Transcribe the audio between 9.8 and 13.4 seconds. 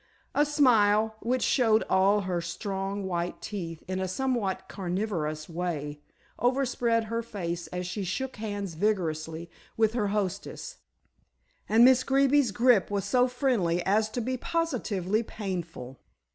her hostess. And Miss Greeby's grip was so